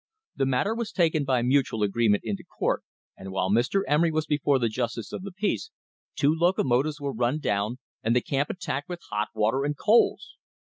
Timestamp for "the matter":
0.35-0.73